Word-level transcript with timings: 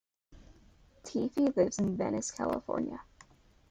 Teefy 1.03 1.55
lives 1.55 1.77
in 1.77 1.95
Venice, 1.95 2.31
California. 2.31 3.03